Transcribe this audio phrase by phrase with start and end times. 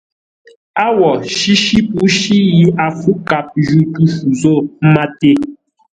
[0.85, 1.09] Â wo!
[1.37, 4.55] Shíshí pǔshí yi a fǔ kap jǔ tû shû zô
[4.93, 5.31] máté.